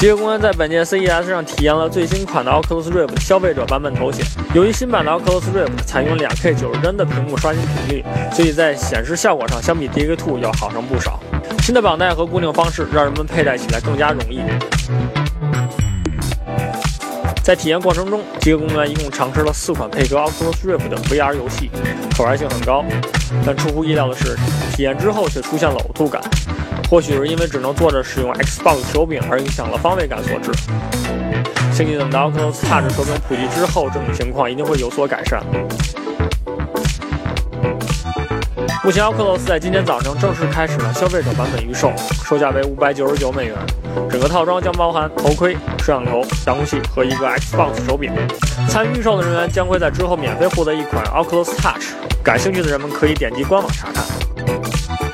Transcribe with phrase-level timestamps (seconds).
[0.00, 4.24] 极客公园在本届 CES 上体验了最新款的 Oculus Rift 消费者版本头显。
[4.54, 11.20] 由于新版的 Oculus Rift 采用 2K 90帧的屏幕刷新频率，所以在显示效果上相比 DK2 要好上不少。
[11.60, 14.40] 新的绑带和固定方式让人们佩戴起来更加容易。
[17.42, 21.70] 在体验过程中，极客公园一共尝试了四款配合 Oculus Rift 的 VR 游戏，
[22.16, 22.82] 可玩性很高。
[23.44, 24.34] 但出乎意料的是，
[24.74, 26.22] 体验之后却出现了呕吐感。
[26.88, 30.50] 或许是因为只能坐着使用 Xbox 手柄而影响了方位感所致。
[31.72, 35.42] 相信等到 Oculus Touch 手柄普及之后，这种情况一定会有所改善。
[38.82, 41.92] 目前，Oculus 在今天早上正式开始了消费者版本预售，
[42.24, 43.54] 售价为五百九十九美元。
[44.08, 48.10] 整个套装将包含头盔、摄像头、遥控器和一个 Xbox 手柄。
[48.68, 51.92] 参与预售的人员将会在之后免费获得一款 Oculus Touch。
[52.22, 55.09] 感兴趣的人们可以点击官网查看。